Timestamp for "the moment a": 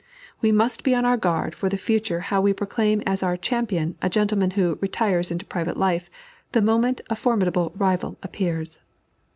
6.53-7.15